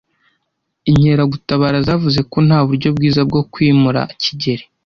[0.89, 4.63] Inkeragutabara zavuze ko nta buryo bwiza bwo kwimura kigeli.